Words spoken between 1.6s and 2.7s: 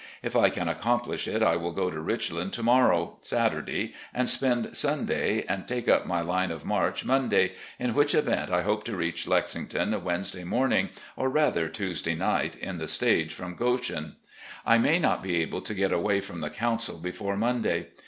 go to 'Richland' to